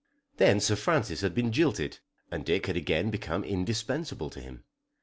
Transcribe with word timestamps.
Then 0.37 0.59
Sir 0.59 0.75
Francis 0.77 1.21
had 1.21 1.35
been 1.35 1.51
jilted, 1.51 1.99
and 2.31 2.43
Dick 2.43 2.65
had 2.65 2.75
again 2.75 3.11
become 3.11 3.43
indispensable 3.43 4.31
to 4.31 4.41
him. 4.41 4.63